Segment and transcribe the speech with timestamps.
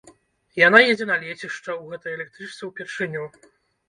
[0.67, 3.23] Яна едзе на лецішча, у гэтай электрычцы ўпершыню.